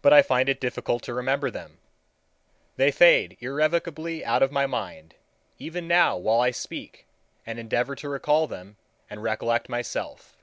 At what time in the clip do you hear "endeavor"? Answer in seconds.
7.58-7.96